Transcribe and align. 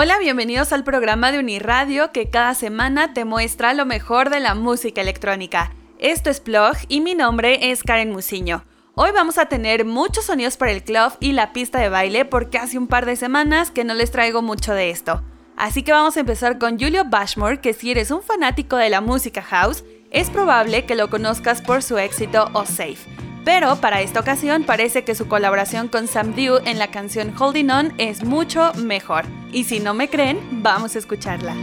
Hola, 0.00 0.20
bienvenidos 0.20 0.72
al 0.72 0.84
programa 0.84 1.32
de 1.32 1.40
Uniradio 1.40 2.12
que 2.12 2.30
cada 2.30 2.54
semana 2.54 3.14
te 3.14 3.24
muestra 3.24 3.74
lo 3.74 3.84
mejor 3.84 4.30
de 4.30 4.38
la 4.38 4.54
música 4.54 5.00
electrónica. 5.00 5.72
Esto 5.98 6.30
es 6.30 6.38
Plog 6.38 6.76
y 6.86 7.00
mi 7.00 7.16
nombre 7.16 7.72
es 7.72 7.82
Karen 7.82 8.12
Musiño. 8.12 8.64
Hoy 8.94 9.10
vamos 9.12 9.38
a 9.38 9.46
tener 9.46 9.84
muchos 9.84 10.26
sonidos 10.26 10.56
para 10.56 10.70
el 10.70 10.84
club 10.84 11.14
y 11.18 11.32
la 11.32 11.52
pista 11.52 11.80
de 11.80 11.88
baile 11.88 12.24
porque 12.24 12.58
hace 12.58 12.78
un 12.78 12.86
par 12.86 13.06
de 13.06 13.16
semanas 13.16 13.72
que 13.72 13.82
no 13.82 13.92
les 13.94 14.12
traigo 14.12 14.40
mucho 14.40 14.72
de 14.72 14.90
esto. 14.90 15.20
Así 15.56 15.82
que 15.82 15.90
vamos 15.90 16.16
a 16.16 16.20
empezar 16.20 16.58
con 16.58 16.78
Julio 16.78 17.04
Bashmore, 17.04 17.60
que 17.60 17.72
si 17.72 17.90
eres 17.90 18.12
un 18.12 18.22
fanático 18.22 18.76
de 18.76 18.90
la 18.90 19.00
música 19.00 19.42
house, 19.42 19.82
es 20.12 20.30
probable 20.30 20.86
que 20.86 20.94
lo 20.94 21.10
conozcas 21.10 21.60
por 21.60 21.82
su 21.82 21.98
éxito 21.98 22.48
O 22.52 22.66
Safe. 22.66 23.27
Pero 23.48 23.76
para 23.76 24.02
esta 24.02 24.20
ocasión 24.20 24.64
parece 24.64 25.04
que 25.04 25.14
su 25.14 25.26
colaboración 25.26 25.88
con 25.88 26.06
Sam 26.06 26.34
Dew 26.34 26.58
en 26.66 26.78
la 26.78 26.88
canción 26.88 27.32
Holding 27.34 27.70
On 27.70 27.94
es 27.96 28.22
mucho 28.22 28.74
mejor. 28.74 29.24
Y 29.52 29.64
si 29.64 29.80
no 29.80 29.94
me 29.94 30.10
creen, 30.10 30.38
vamos 30.50 30.94
a 30.96 30.98
escucharla. 30.98 31.54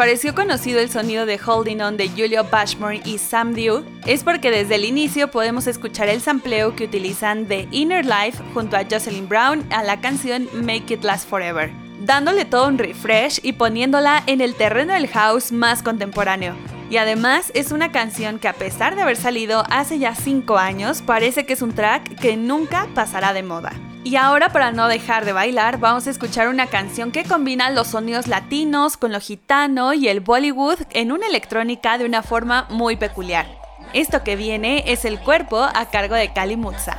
Pareció 0.00 0.34
conocido 0.34 0.80
el 0.80 0.88
sonido 0.88 1.26
de 1.26 1.38
Holding 1.38 1.82
On 1.82 1.98
de 1.98 2.08
Julio 2.08 2.42
Bashmore 2.50 3.02
y 3.04 3.18
Sam 3.18 3.52
Dew, 3.52 3.84
es 4.06 4.24
porque 4.24 4.50
desde 4.50 4.76
el 4.76 4.86
inicio 4.86 5.30
podemos 5.30 5.66
escuchar 5.66 6.08
el 6.08 6.22
sampleo 6.22 6.74
que 6.74 6.84
utilizan 6.84 7.48
de 7.48 7.68
Inner 7.70 8.06
Life 8.06 8.42
junto 8.54 8.78
a 8.78 8.84
Jocelyn 8.90 9.28
Brown 9.28 9.62
a 9.70 9.82
la 9.82 10.00
canción 10.00 10.48
Make 10.54 10.94
It 10.94 11.04
Last 11.04 11.28
Forever, 11.28 11.70
dándole 12.00 12.46
todo 12.46 12.68
un 12.68 12.78
refresh 12.78 13.40
y 13.42 13.52
poniéndola 13.52 14.22
en 14.26 14.40
el 14.40 14.54
terreno 14.54 14.94
del 14.94 15.06
house 15.08 15.52
más 15.52 15.82
contemporáneo. 15.82 16.54
Y 16.88 16.96
además 16.96 17.52
es 17.52 17.70
una 17.70 17.92
canción 17.92 18.38
que 18.38 18.48
a 18.48 18.54
pesar 18.54 18.96
de 18.96 19.02
haber 19.02 19.18
salido 19.18 19.64
hace 19.68 19.98
ya 19.98 20.14
5 20.14 20.56
años, 20.56 21.02
parece 21.02 21.44
que 21.44 21.52
es 21.52 21.60
un 21.60 21.74
track 21.74 22.18
que 22.18 22.38
nunca 22.38 22.88
pasará 22.94 23.34
de 23.34 23.42
moda. 23.42 23.74
Y 24.02 24.16
ahora 24.16 24.48
para 24.48 24.72
no 24.72 24.88
dejar 24.88 25.26
de 25.26 25.32
bailar, 25.32 25.78
vamos 25.78 26.06
a 26.06 26.10
escuchar 26.10 26.48
una 26.48 26.66
canción 26.66 27.12
que 27.12 27.24
combina 27.24 27.70
los 27.70 27.88
sonidos 27.88 28.28
latinos 28.28 28.96
con 28.96 29.12
lo 29.12 29.20
gitano 29.20 29.92
y 29.92 30.08
el 30.08 30.20
Bollywood 30.20 30.78
en 30.90 31.12
una 31.12 31.26
electrónica 31.26 31.98
de 31.98 32.06
una 32.06 32.22
forma 32.22 32.66
muy 32.70 32.96
peculiar. 32.96 33.46
Esto 33.92 34.24
que 34.24 34.36
viene 34.36 34.84
es 34.86 35.04
el 35.04 35.20
cuerpo 35.20 35.58
a 35.62 35.90
cargo 35.90 36.14
de 36.14 36.32
Kali 36.32 36.56
Mutsa. 36.56 36.96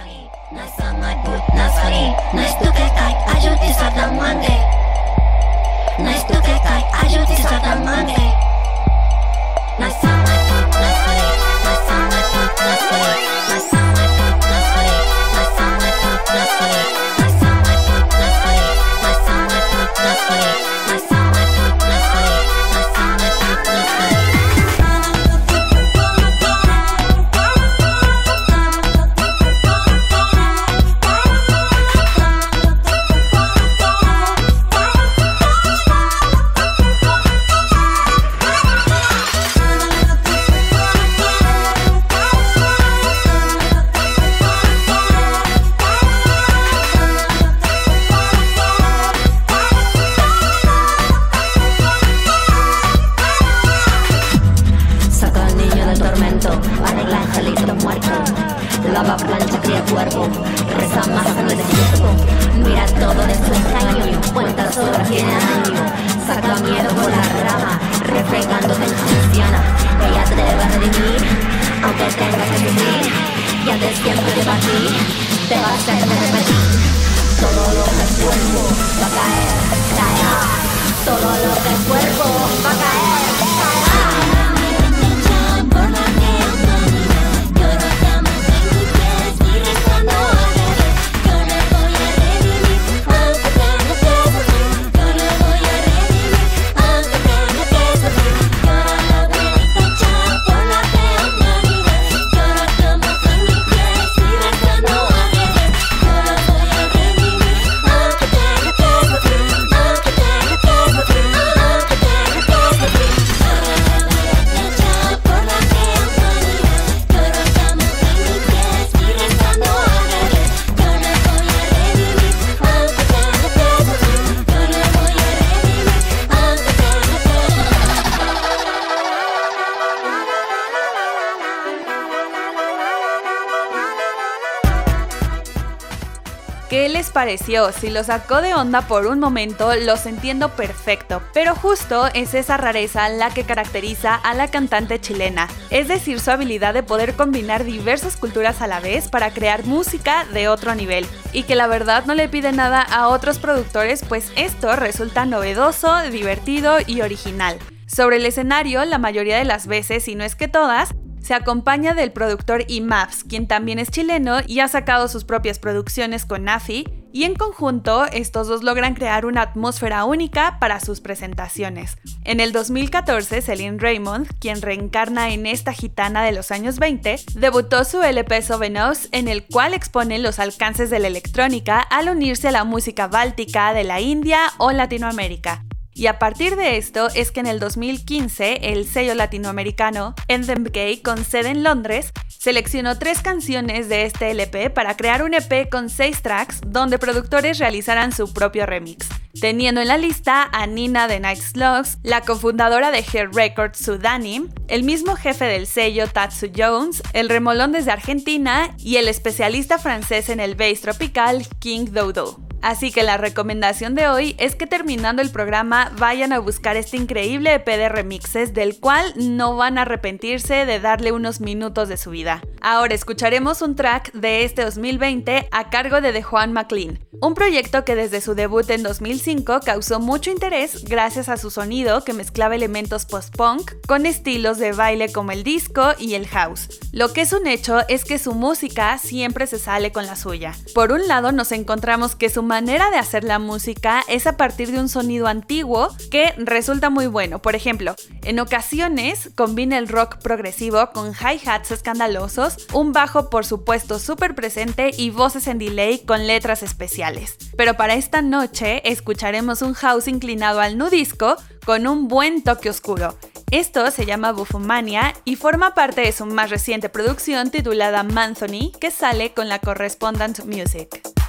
Pareció? 137.11 137.71
Si 137.71 137.89
lo 137.89 138.03
sacó 138.03 138.41
de 138.41 138.53
onda 138.53 138.81
por 138.81 139.05
un 139.05 139.19
momento, 139.19 139.75
los 139.75 140.05
entiendo 140.05 140.49
perfecto, 140.49 141.21
pero 141.33 141.53
justo 141.53 142.07
es 142.13 142.33
esa 142.33 142.57
rareza 142.57 143.07
la 143.09 143.29
que 143.29 143.43
caracteriza 143.43 144.15
a 144.15 144.33
la 144.33 144.49
cantante 144.49 144.99
chilena, 144.99 145.47
es 145.69 145.87
decir, 145.87 146.19
su 146.19 146.31
habilidad 146.31 146.73
de 146.73 146.83
poder 146.83 147.13
combinar 147.13 147.63
diversas 147.63 148.17
culturas 148.17 148.61
a 148.61 148.67
la 148.67 148.79
vez 148.79 149.09
para 149.09 149.31
crear 149.31 149.65
música 149.65 150.25
de 150.33 150.47
otro 150.47 150.73
nivel, 150.73 151.05
y 151.33 151.43
que 151.43 151.55
la 151.55 151.67
verdad 151.67 152.05
no 152.05 152.15
le 152.15 152.29
pide 152.29 152.51
nada 152.51 152.81
a 152.81 153.07
otros 153.09 153.37
productores, 153.37 154.03
pues 154.07 154.31
esto 154.35 154.75
resulta 154.75 155.25
novedoso, 155.25 156.01
divertido 156.09 156.77
y 156.85 157.01
original. 157.01 157.59
Sobre 157.85 158.17
el 158.17 158.25
escenario, 158.25 158.83
la 158.85 158.97
mayoría 158.97 159.37
de 159.37 159.45
las 159.45 159.67
veces, 159.67 160.05
si 160.05 160.15
no 160.15 160.23
es 160.23 160.35
que 160.35 160.47
todas, 160.47 160.93
se 161.21 161.33
acompaña 161.33 161.93
del 161.93 162.11
productor 162.11 162.63
IMAPS, 162.67 163.23
quien 163.23 163.47
también 163.47 163.79
es 163.79 163.91
chileno 163.91 164.39
y 164.45 164.59
ha 164.59 164.67
sacado 164.67 165.07
sus 165.07 165.23
propias 165.23 165.59
producciones 165.59 166.25
con 166.25 166.45
Nafi, 166.45 166.87
y 167.11 167.23
en 167.23 167.35
conjunto 167.35 168.05
estos 168.05 168.47
dos 168.47 168.63
logran 168.63 168.93
crear 168.93 169.25
una 169.25 169.41
atmósfera 169.41 170.05
única 170.05 170.57
para 170.59 170.79
sus 170.79 171.01
presentaciones. 171.01 171.97
En 172.23 172.39
el 172.39 172.51
2014, 172.51 173.41
Celine 173.41 173.77
Raymond, 173.79 174.27
quien 174.39 174.61
reencarna 174.61 175.29
en 175.31 175.45
esta 175.45 175.73
gitana 175.73 176.23
de 176.23 176.31
los 176.31 176.51
años 176.51 176.79
20, 176.79 177.17
debutó 177.35 177.83
su 177.83 178.01
LP 178.01 178.41
Sovenos, 178.41 179.09
en 179.11 179.27
el 179.27 179.45
cual 179.45 179.73
expone 179.73 180.19
los 180.19 180.39
alcances 180.39 180.89
de 180.89 180.99
la 180.99 181.07
electrónica 181.07 181.79
al 181.79 182.09
unirse 182.09 182.47
a 182.47 182.51
la 182.51 182.63
música 182.63 183.07
báltica 183.07 183.73
de 183.73 183.83
la 183.83 184.01
India 184.01 184.39
o 184.57 184.71
Latinoamérica. 184.71 185.65
Y 186.01 186.07
a 186.07 186.17
partir 186.17 186.55
de 186.55 186.77
esto 186.77 187.09
es 187.13 187.29
que 187.29 187.41
en 187.41 187.45
el 187.45 187.59
2015 187.59 188.71
el 188.73 188.87
sello 188.87 189.13
latinoamericano 189.13 190.15
Gay 190.27 190.97
con 190.97 191.23
sede 191.23 191.49
en 191.49 191.61
Londres 191.61 192.11
seleccionó 192.27 192.97
tres 192.97 193.21
canciones 193.21 193.87
de 193.87 194.05
este 194.05 194.31
LP 194.31 194.71
para 194.71 194.97
crear 194.97 195.21
un 195.21 195.35
EP 195.35 195.69
con 195.69 195.91
seis 195.91 196.23
tracks 196.23 196.59
donde 196.65 196.97
productores 196.97 197.59
realizarán 197.59 198.13
su 198.13 198.33
propio 198.33 198.65
remix, 198.65 199.09
teniendo 199.40 199.81
en 199.81 199.88
la 199.88 199.97
lista 199.97 200.50
a 200.52 200.68
Nina 200.68 201.07
de 201.07 201.19
Night 201.19 201.42
Slugs, 201.42 201.97
la 202.04 202.21
cofundadora 202.21 202.92
de 202.92 203.06
Hair 203.14 203.33
Records 203.33 203.80
Sudani, 203.80 204.47
el 204.68 204.83
mismo 204.83 205.16
jefe 205.16 205.45
del 205.45 205.68
sello 205.68 206.07
Tatsu 206.07 206.47
Jones, 206.56 207.02
el 207.14 207.30
remolón 207.30 207.71
desde 207.71 207.92
Argentina 207.92 208.76
y 208.78 208.97
el 208.97 209.07
especialista 209.07 209.78
francés 209.78 210.30
en 210.30 210.40
el 210.40 210.56
bass 210.56 210.81
tropical 210.81 211.45
King 211.59 211.85
Dodo. 211.92 212.40
Así 212.61 212.92
que 212.92 213.02
la 213.02 213.18
recomendación 213.18 213.95
de 213.95 214.07
hoy 214.07 214.35
es 214.38 214.56
que 214.56 214.68
terminando 214.68 215.21
el 215.23 215.31
programa 215.31 215.92
vayan 215.97 216.31
a 216.31 216.40
buscar 216.40 216.78
este 216.78 216.95
increíble 216.95 217.56
EP 217.56 217.66
de 217.66 217.90
remixes 217.90 218.54
del 218.54 218.80
cual 218.80 219.14
no 219.16 219.56
van 219.56 219.78
a 219.78 219.81
arrepentirse 219.81 220.66
de 220.66 220.80
darle 220.80 221.11
unos 221.11 221.42
minutos 221.42 221.90
de 221.90 221.97
su 221.97 222.11
vida. 222.11 222.42
Ahora 222.61 222.94
escucharemos 222.94 223.64
un 223.64 223.76
track 223.76 224.11
de 224.14 224.44
este 224.44 224.64
2020 224.64 225.47
a 225.52 225.69
cargo 225.71 226.02
de 226.02 226.14
The 226.14 226.21
Juan 226.21 226.54
McLean, 226.54 227.00
un 227.19 227.33
proyecto 227.33 227.83
que 227.83 227.95
desde 227.95 228.21
su 228.21 228.35
debut 228.35 228.69
en 228.69 228.83
2005 229.21 229.59
causó 229.63 229.99
mucho 229.99 230.31
interés 230.31 230.83
gracias 230.83 231.30
a 231.30 231.37
su 231.37 231.51
sonido 231.51 232.04
que 232.04 232.11
mezclaba 232.13 232.56
elementos 232.56 233.06
post-punk 233.06 233.73
con 233.85 234.07
estilos 234.07 234.57
de 234.57 234.71
baile 234.71 235.11
como 235.11 235.31
el 235.31 235.44
disco 235.44 235.92
y 235.99 236.16
el 236.16 236.28
house. 236.28 236.80
Lo 236.92 237.13
que 237.13 237.21
es 237.21 237.31
un 237.31 237.45
hecho 237.45 237.81
es 237.87 238.04
que 238.04 238.18
su 238.18 238.33
música 238.33 238.97
siempre 238.97 239.45
se 239.45 239.59
sale 239.59 239.92
con 239.92 240.07
la 240.07 240.16
suya. 240.16 240.56
Por 240.73 240.92
un 240.92 241.07
lado 241.07 241.31
nos 241.31 241.51
encontramos 241.51 242.16
que 242.16 242.31
su 242.31 242.42
manera 242.42 242.90
de 242.90 242.97
hacer 242.97 243.23
la 243.23 243.37
música 243.37 244.04
es 244.07 244.25
a 244.25 244.37
partir 244.37 244.71
de 244.71 244.80
un 244.80 244.90
sonido 244.90 245.28
antiguo 245.28 245.90
que 246.09 246.33
resulta 246.37 246.90
muy 246.90 247.06
bueno. 247.06 247.40
Por 247.44 247.56
ejemplo, 247.56 247.95
en 248.23 248.40
ocasiones 248.40 249.30
combina 249.35 249.78
el 249.78 249.87
rock 249.87 250.18
progresivo 250.18 250.90
con 250.94 251.13
hi-hats 251.13 251.69
escandalosos, 251.69 252.68
un 252.73 252.92
bajo 252.92 253.30
por 253.30 253.45
supuesto 253.45 253.99
súper 253.99 254.33
presente 254.33 254.90
y 254.97 255.11
voces 255.11 255.45
en 255.45 255.59
delay 255.59 255.99
con 255.99 256.25
letras 256.25 256.63
especiales. 256.63 257.37
Pero 257.56 257.75
para 257.75 257.94
esta 257.94 258.23
noche 258.23 258.81
escucharemos 259.11 259.61
un 259.61 259.73
house 259.73 260.07
inclinado 260.07 260.61
al 260.61 260.77
nudisco 260.77 261.35
con 261.65 261.85
un 261.85 262.07
buen 262.07 262.44
toque 262.44 262.69
oscuro. 262.69 263.18
Esto 263.51 263.91
se 263.91 264.06
llama 264.06 264.31
Buffomania 264.31 265.13
y 265.25 265.35
forma 265.35 265.73
parte 265.73 265.99
de 265.99 266.13
su 266.13 266.25
más 266.25 266.49
reciente 266.49 266.87
producción 266.87 267.51
titulada 267.51 268.03
Manthony, 268.03 268.71
que 268.80 268.89
sale 268.89 269.33
con 269.33 269.49
la 269.49 269.59
Correspondent 269.59 270.45
Music. 270.45 271.20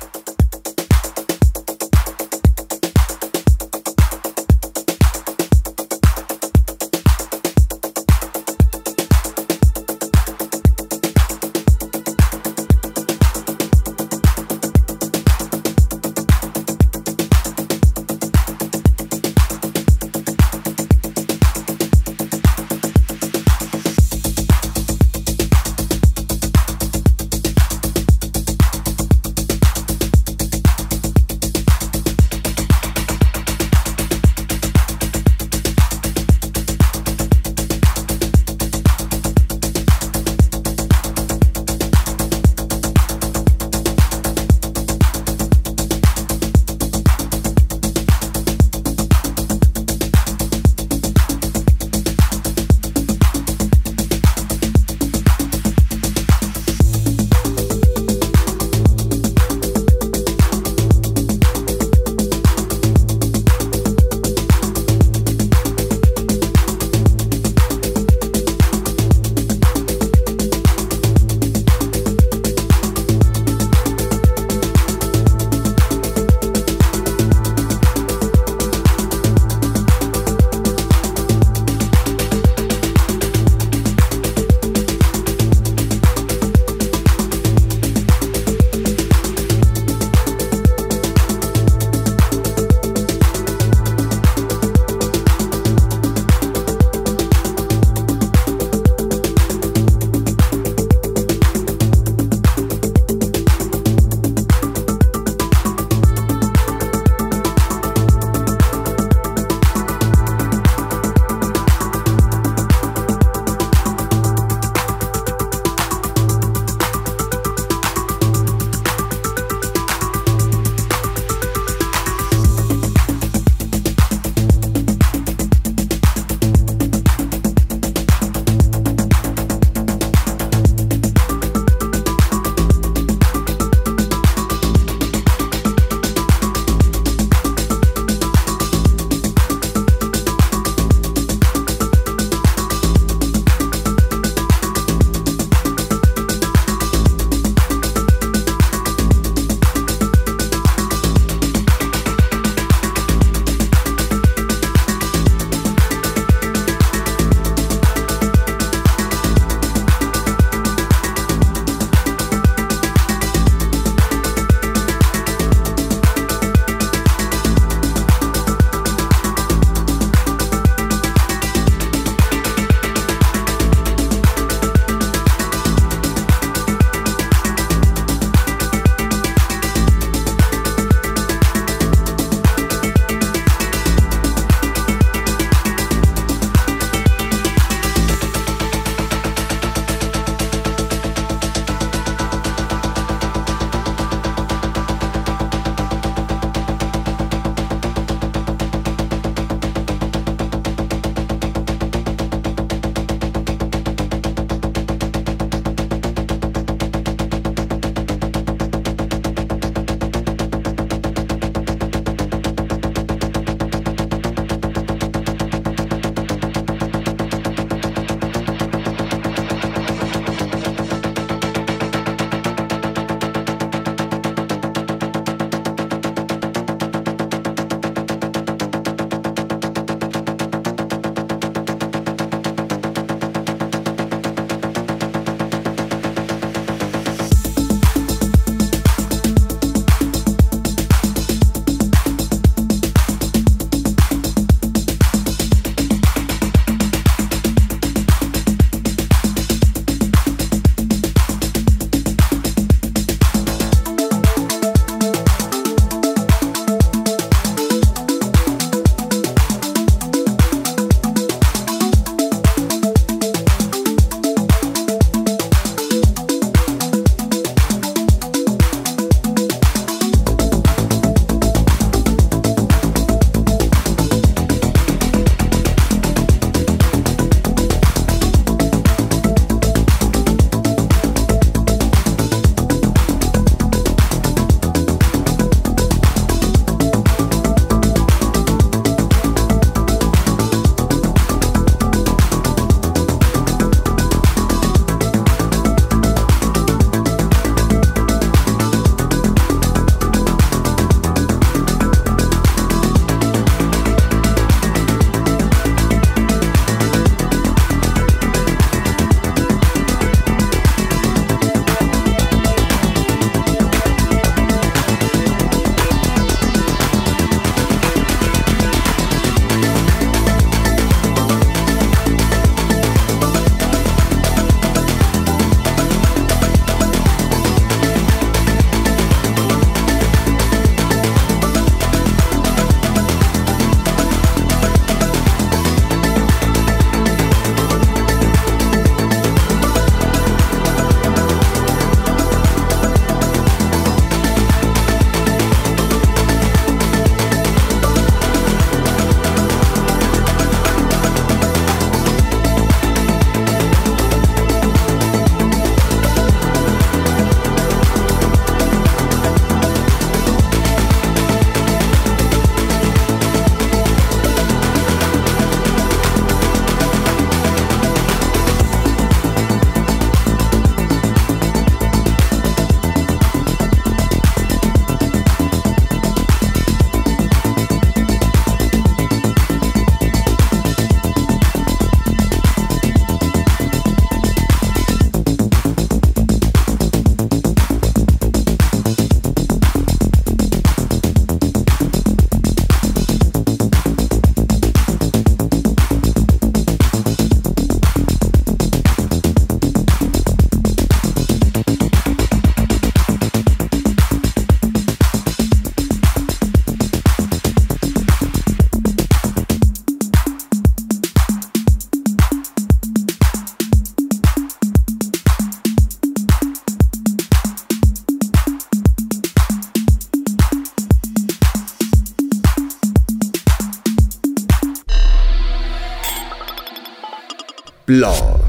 Law. 428.01 428.42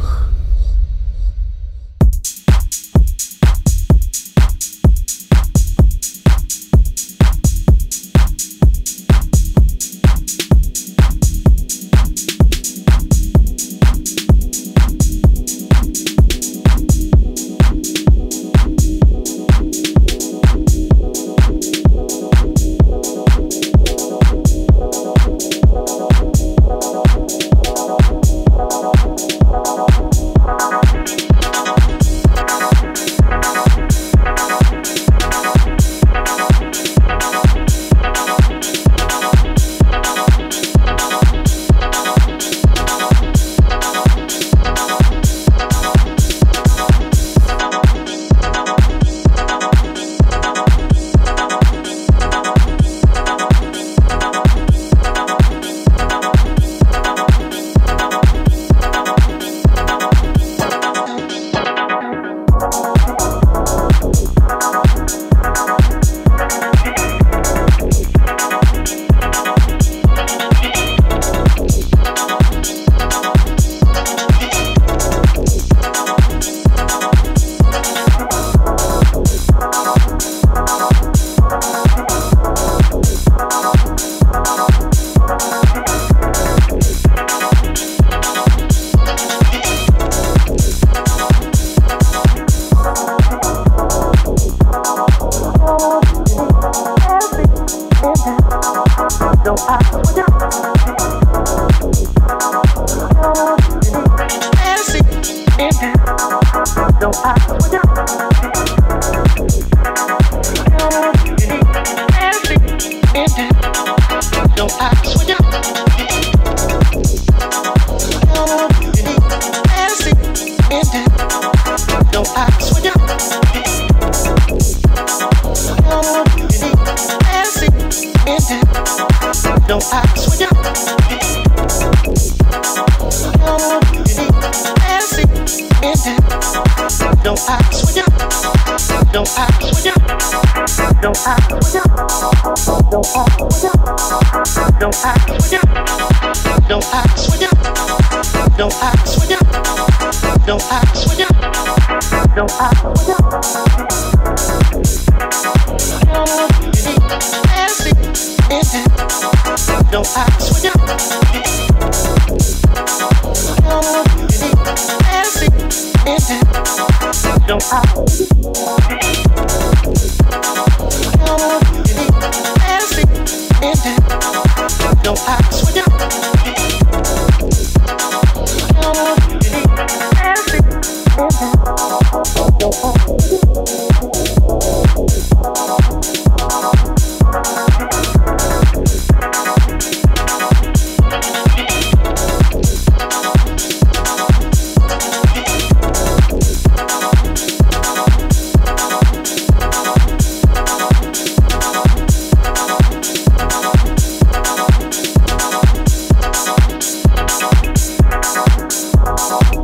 Blog. 209.39 209.63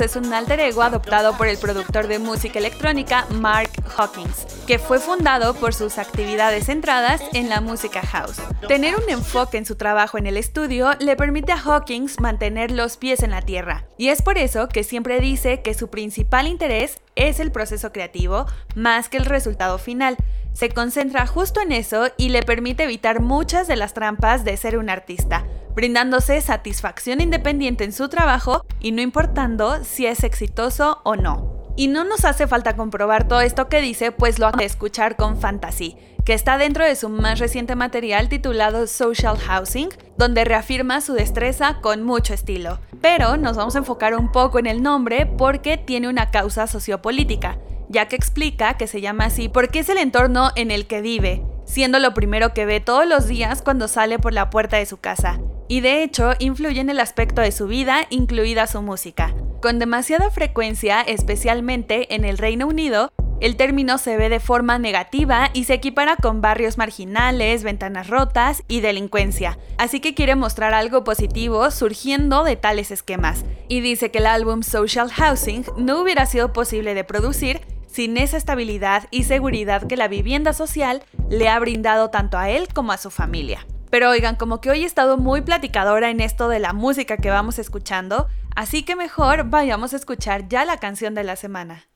es 0.00 0.16
un 0.16 0.32
alter 0.32 0.60
ego 0.60 0.82
adoptado 0.82 1.36
por 1.36 1.48
el 1.48 1.58
productor 1.58 2.06
de 2.06 2.18
música 2.18 2.58
electrónica 2.58 3.26
Mark 3.30 3.70
Hawkins, 3.96 4.57
que 4.68 4.78
fue 4.78 4.98
fundado 4.98 5.54
por 5.54 5.72
sus 5.72 5.96
actividades 5.96 6.66
centradas 6.66 7.22
en 7.32 7.48
la 7.48 7.62
música 7.62 8.02
house. 8.02 8.36
Tener 8.68 8.96
un 8.96 9.08
enfoque 9.08 9.56
en 9.56 9.64
su 9.64 9.76
trabajo 9.76 10.18
en 10.18 10.26
el 10.26 10.36
estudio 10.36 10.90
le 11.00 11.16
permite 11.16 11.52
a 11.52 11.58
Hawkins 11.58 12.20
mantener 12.20 12.70
los 12.70 12.98
pies 12.98 13.22
en 13.22 13.30
la 13.30 13.40
tierra, 13.40 13.86
y 13.96 14.08
es 14.08 14.20
por 14.20 14.36
eso 14.36 14.68
que 14.68 14.84
siempre 14.84 15.20
dice 15.20 15.62
que 15.62 15.72
su 15.72 15.88
principal 15.88 16.46
interés 16.46 17.00
es 17.16 17.40
el 17.40 17.50
proceso 17.50 17.92
creativo 17.92 18.44
más 18.76 19.08
que 19.08 19.16
el 19.16 19.24
resultado 19.24 19.78
final. 19.78 20.18
Se 20.52 20.68
concentra 20.68 21.26
justo 21.26 21.62
en 21.62 21.72
eso 21.72 22.08
y 22.18 22.28
le 22.28 22.42
permite 22.42 22.82
evitar 22.82 23.22
muchas 23.22 23.68
de 23.68 23.76
las 23.76 23.94
trampas 23.94 24.44
de 24.44 24.54
ser 24.58 24.76
un 24.76 24.90
artista 24.90 25.46
brindándose 25.74 26.42
satisfacción 26.42 27.22
independiente 27.22 27.84
en 27.84 27.92
su 27.92 28.10
trabajo 28.10 28.66
y 28.80 28.92
no 28.92 29.00
importando 29.00 29.82
si 29.82 30.04
es 30.04 30.24
exitoso 30.24 31.00
o 31.04 31.16
no. 31.16 31.57
Y 31.78 31.86
no 31.86 32.02
nos 32.02 32.24
hace 32.24 32.48
falta 32.48 32.74
comprobar 32.74 33.28
todo 33.28 33.40
esto 33.40 33.68
que 33.68 33.80
dice, 33.80 34.10
pues 34.10 34.40
lo 34.40 34.48
han 34.48 34.56
de 34.56 34.64
escuchar 34.64 35.14
con 35.14 35.38
Fantasy, 35.38 35.96
que 36.24 36.34
está 36.34 36.58
dentro 36.58 36.84
de 36.84 36.96
su 36.96 37.08
más 37.08 37.38
reciente 37.38 37.76
material 37.76 38.28
titulado 38.28 38.88
Social 38.88 39.38
Housing, 39.38 39.88
donde 40.16 40.44
reafirma 40.44 41.00
su 41.00 41.12
destreza 41.12 41.78
con 41.80 42.02
mucho 42.02 42.34
estilo. 42.34 42.80
Pero 43.00 43.36
nos 43.36 43.56
vamos 43.56 43.76
a 43.76 43.78
enfocar 43.78 44.16
un 44.16 44.32
poco 44.32 44.58
en 44.58 44.66
el 44.66 44.82
nombre 44.82 45.26
porque 45.26 45.76
tiene 45.76 46.08
una 46.08 46.32
causa 46.32 46.66
sociopolítica, 46.66 47.58
ya 47.88 48.08
que 48.08 48.16
explica 48.16 48.76
que 48.76 48.88
se 48.88 49.00
llama 49.00 49.26
así 49.26 49.48
porque 49.48 49.78
es 49.78 49.88
el 49.88 49.98
entorno 49.98 50.50
en 50.56 50.72
el 50.72 50.88
que 50.88 51.00
vive, 51.00 51.44
siendo 51.68 51.98
lo 52.00 52.14
primero 52.14 52.54
que 52.54 52.66
ve 52.66 52.80
todos 52.80 53.06
los 53.06 53.28
días 53.28 53.62
cuando 53.62 53.86
sale 53.86 54.18
por 54.18 54.32
la 54.32 54.50
puerta 54.50 54.78
de 54.78 54.86
su 54.86 54.96
casa. 54.96 55.38
Y 55.68 55.80
de 55.80 56.02
hecho 56.02 56.32
influye 56.38 56.80
en 56.80 56.88
el 56.88 56.98
aspecto 56.98 57.42
de 57.42 57.52
su 57.52 57.66
vida, 57.66 58.06
incluida 58.08 58.66
su 58.66 58.80
música. 58.80 59.34
Con 59.60 59.78
demasiada 59.78 60.30
frecuencia, 60.30 61.02
especialmente 61.02 62.14
en 62.14 62.24
el 62.24 62.38
Reino 62.38 62.66
Unido, 62.66 63.12
El 63.40 63.56
término 63.56 63.98
se 63.98 64.16
ve 64.16 64.28
de 64.28 64.40
forma 64.40 64.78
negativa 64.80 65.50
y 65.52 65.64
se 65.64 65.74
equipara 65.74 66.16
con 66.16 66.40
barrios 66.40 66.76
marginales, 66.76 67.62
ventanas 67.62 68.08
rotas 68.08 68.64
y 68.66 68.80
delincuencia, 68.80 69.58
así 69.76 70.00
que 70.00 70.12
quiere 70.14 70.34
mostrar 70.34 70.74
algo 70.74 71.04
positivo 71.04 71.70
surgiendo 71.70 72.42
de 72.42 72.56
tales 72.56 72.90
esquemas, 72.90 73.44
y 73.68 73.80
dice 73.80 74.10
que 74.10 74.18
el 74.18 74.26
álbum 74.26 74.62
Social 74.64 75.08
Housing 75.10 75.64
no 75.76 76.00
hubiera 76.00 76.26
sido 76.26 76.52
posible 76.52 76.94
de 76.94 77.04
producir 77.04 77.60
sin 77.98 78.16
esa 78.16 78.36
estabilidad 78.36 79.08
y 79.10 79.24
seguridad 79.24 79.88
que 79.88 79.96
la 79.96 80.06
vivienda 80.06 80.52
social 80.52 81.02
le 81.30 81.48
ha 81.48 81.58
brindado 81.58 82.10
tanto 82.10 82.38
a 82.38 82.48
él 82.48 82.68
como 82.72 82.92
a 82.92 82.96
su 82.96 83.10
familia. 83.10 83.66
Pero 83.90 84.10
oigan, 84.10 84.36
como 84.36 84.60
que 84.60 84.70
hoy 84.70 84.84
he 84.84 84.86
estado 84.86 85.18
muy 85.18 85.40
platicadora 85.40 86.08
en 86.08 86.20
esto 86.20 86.48
de 86.48 86.60
la 86.60 86.72
música 86.72 87.16
que 87.16 87.30
vamos 87.30 87.58
escuchando, 87.58 88.28
así 88.54 88.84
que 88.84 88.94
mejor 88.94 89.50
vayamos 89.50 89.94
a 89.94 89.96
escuchar 89.96 90.46
ya 90.46 90.64
la 90.64 90.76
canción 90.76 91.16
de 91.16 91.24
la 91.24 91.34
semana. 91.34 91.88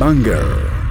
Banger. 0.00 0.81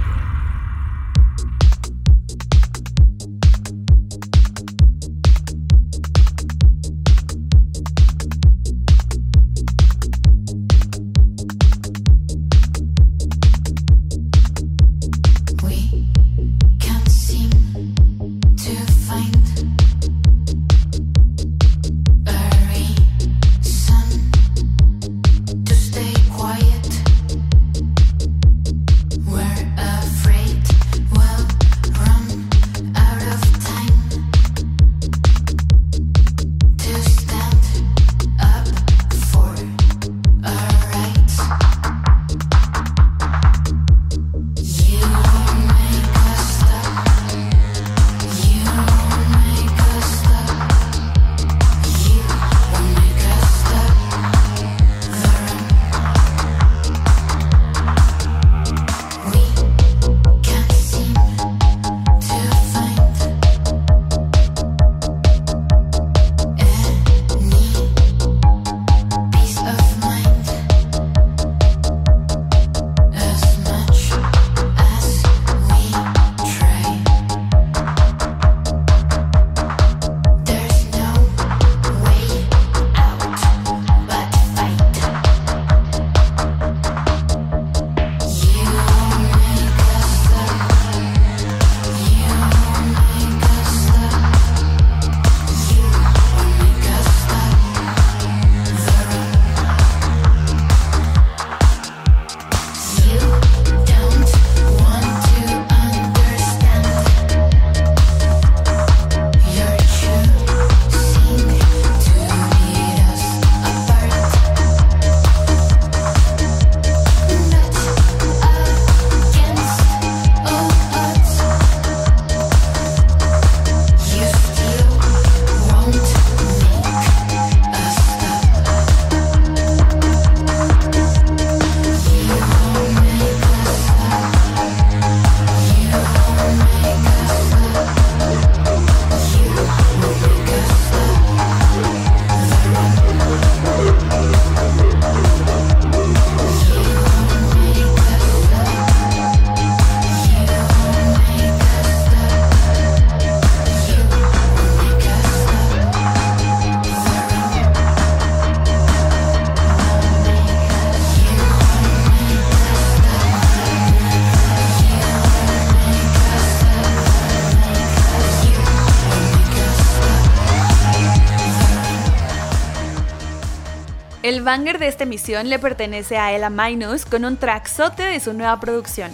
Banger 174.52 174.78
de 174.78 174.86
esta 174.86 175.04
emisión 175.04 175.48
le 175.48 175.58
pertenece 175.58 176.18
a 176.18 176.30
Ella 176.30 176.50
Minus 176.50 177.06
con 177.06 177.24
un 177.24 177.38
trackzote 177.38 178.02
de 178.02 178.20
su 178.20 178.34
nueva 178.34 178.60
producción. 178.60 179.10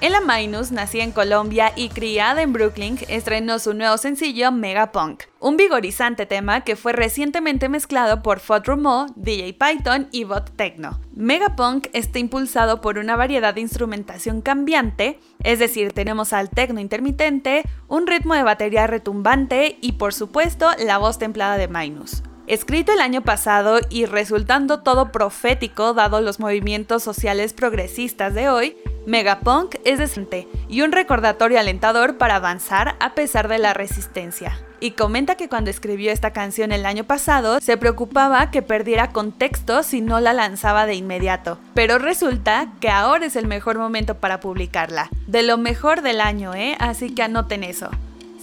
Ella 0.00 0.20
Minus, 0.20 0.72
nacida 0.72 1.04
en 1.04 1.12
Colombia 1.12 1.72
y 1.76 1.88
criada 1.88 2.42
en 2.42 2.52
Brooklyn, 2.52 2.98
estrenó 3.06 3.60
su 3.60 3.74
nuevo 3.74 3.96
sencillo 3.96 4.50
Megapunk, 4.50 5.22
un 5.38 5.56
vigorizante 5.56 6.26
tema 6.26 6.62
que 6.62 6.74
fue 6.74 6.92
recientemente 6.92 7.68
mezclado 7.68 8.24
por 8.24 8.40
Fod 8.40 8.64
Rumo, 8.64 9.06
DJ 9.14 9.52
Python 9.54 10.08
y 10.10 10.24
Bot 10.24 10.50
Techno. 10.56 10.98
Megapunk 11.14 11.86
está 11.92 12.18
impulsado 12.18 12.80
por 12.80 12.98
una 12.98 13.14
variedad 13.14 13.54
de 13.54 13.60
instrumentación 13.60 14.42
cambiante, 14.42 15.20
es 15.44 15.60
decir, 15.60 15.92
tenemos 15.92 16.32
al 16.32 16.50
techno 16.50 16.80
intermitente, 16.80 17.62
un 17.86 18.08
ritmo 18.08 18.34
de 18.34 18.42
batería 18.42 18.88
retumbante 18.88 19.78
y 19.80 19.92
por 19.92 20.12
supuesto 20.12 20.70
la 20.84 20.98
voz 20.98 21.20
templada 21.20 21.56
de 21.56 21.68
Minus. 21.68 22.24
Escrito 22.52 22.92
el 22.92 23.00
año 23.00 23.22
pasado 23.22 23.78
y 23.88 24.04
resultando 24.04 24.80
todo 24.80 25.10
profético 25.10 25.94
dado 25.94 26.20
los 26.20 26.38
movimientos 26.38 27.02
sociales 27.02 27.54
progresistas 27.54 28.34
de 28.34 28.50
hoy, 28.50 28.76
Megapunk 29.06 29.76
es 29.86 29.98
decente 29.98 30.46
y 30.68 30.82
un 30.82 30.92
recordatorio 30.92 31.58
alentador 31.58 32.18
para 32.18 32.36
avanzar 32.36 32.94
a 33.00 33.14
pesar 33.14 33.48
de 33.48 33.56
la 33.56 33.72
resistencia. 33.72 34.58
Y 34.80 34.90
comenta 34.90 35.36
que 35.36 35.48
cuando 35.48 35.70
escribió 35.70 36.12
esta 36.12 36.34
canción 36.34 36.72
el 36.72 36.84
año 36.84 37.04
pasado 37.04 37.58
se 37.58 37.78
preocupaba 37.78 38.50
que 38.50 38.60
perdiera 38.60 39.12
contexto 39.12 39.82
si 39.82 40.02
no 40.02 40.20
la 40.20 40.34
lanzaba 40.34 40.84
de 40.84 40.94
inmediato, 40.94 41.58
pero 41.72 41.96
resulta 41.96 42.70
que 42.80 42.90
ahora 42.90 43.24
es 43.24 43.36
el 43.36 43.46
mejor 43.46 43.78
momento 43.78 44.18
para 44.18 44.40
publicarla. 44.40 45.08
De 45.26 45.42
lo 45.42 45.56
mejor 45.56 46.02
del 46.02 46.20
año, 46.20 46.54
¿eh? 46.54 46.76
Así 46.78 47.14
que 47.14 47.22
anoten 47.22 47.64
eso. 47.64 47.88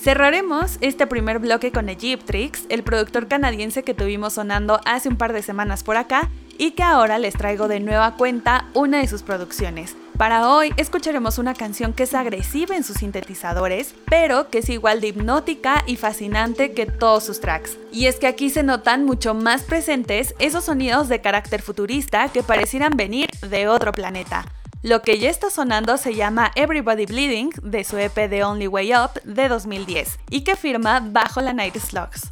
Cerraremos 0.01 0.77
este 0.79 1.07
primer 1.07 1.39
bloque 1.39 1.73
con 1.73 1.89
Egyptrix, 1.89 2.63
el 2.69 2.83
productor 2.83 3.27
canadiense 3.27 3.83
que 3.83 3.93
tuvimos 3.93 4.33
sonando 4.33 4.79
hace 4.85 5.09
un 5.09 5.17
par 5.17 5.33
de 5.33 5.41
semanas 5.41 5.83
por 5.83 5.97
acá 5.97 6.29
y 6.57 6.71
que 6.71 6.83
ahora 6.83 7.19
les 7.19 7.33
traigo 7.33 7.67
de 7.67 7.81
nueva 7.81 8.15
cuenta 8.15 8.69
una 8.73 8.99
de 8.99 9.07
sus 9.07 9.23
producciones. 9.23 9.97
Para 10.17 10.49
hoy 10.49 10.73
escucharemos 10.77 11.37
una 11.37 11.53
canción 11.53 11.91
que 11.91 12.03
es 12.03 12.13
agresiva 12.13 12.77
en 12.77 12.85
sus 12.85 12.97
sintetizadores, 12.97 13.93
pero 14.09 14.49
que 14.49 14.59
es 14.59 14.69
igual 14.69 15.01
de 15.01 15.09
hipnótica 15.09 15.83
y 15.85 15.97
fascinante 15.97 16.71
que 16.71 16.85
todos 16.85 17.25
sus 17.25 17.41
tracks. 17.41 17.77
Y 17.91 18.05
es 18.05 18.15
que 18.19 18.27
aquí 18.27 18.49
se 18.49 18.63
notan 18.63 19.03
mucho 19.03 19.33
más 19.33 19.63
presentes 19.63 20.33
esos 20.39 20.63
sonidos 20.63 21.09
de 21.09 21.19
carácter 21.19 21.61
futurista 21.61 22.29
que 22.29 22.41
parecieran 22.41 22.95
venir 22.95 23.29
de 23.49 23.67
otro 23.67 23.91
planeta. 23.91 24.45
Lo 24.81 25.01
que 25.01 25.19
ya 25.19 25.29
está 25.29 25.49
sonando 25.49 25.97
se 25.97 26.15
llama 26.15 26.53
Everybody 26.55 27.05
Bleeding 27.05 27.49
de 27.61 27.83
su 27.83 27.97
EP 27.97 28.13
The 28.13 28.45
Only 28.45 28.67
Way 28.67 28.93
Up 28.93 29.21
de 29.25 29.49
2010 29.49 30.19
y 30.29 30.45
que 30.45 30.55
firma 30.55 31.01
bajo 31.03 31.41
la 31.41 31.51
Night 31.51 31.75
Slugs. 31.75 32.31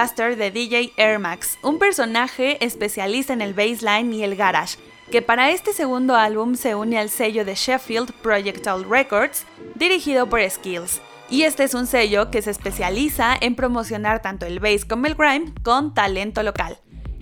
De 0.00 0.50
DJ 0.50 0.94
Air 0.96 1.18
Max, 1.18 1.58
un 1.60 1.78
personaje 1.78 2.64
especialista 2.64 3.34
en 3.34 3.42
el 3.42 3.52
bassline 3.52 4.14
y 4.14 4.24
el 4.24 4.34
garage, 4.34 4.78
que 5.10 5.20
para 5.20 5.50
este 5.50 5.74
segundo 5.74 6.16
álbum 6.16 6.54
se 6.54 6.74
une 6.74 6.98
al 6.98 7.10
sello 7.10 7.44
de 7.44 7.54
Sheffield 7.54 8.10
Projectile 8.22 8.86
Records, 8.88 9.44
dirigido 9.74 10.26
por 10.26 10.40
Skills. 10.48 11.02
Y 11.28 11.42
este 11.42 11.64
es 11.64 11.74
un 11.74 11.86
sello 11.86 12.30
que 12.30 12.40
se 12.40 12.50
especializa 12.50 13.36
en 13.38 13.54
promocionar 13.54 14.22
tanto 14.22 14.46
el 14.46 14.58
bass 14.58 14.86
como 14.86 15.04
el 15.04 15.16
grime 15.16 15.52
con 15.62 15.92
talento 15.92 16.42
local. 16.42 16.78